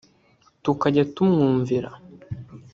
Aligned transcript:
tukajya 0.63 1.03
tumwumvira 1.15 1.89